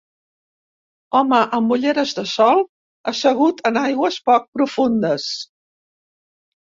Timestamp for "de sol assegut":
2.19-3.61